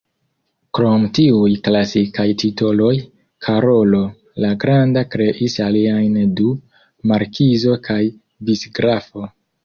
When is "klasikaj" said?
1.65-2.23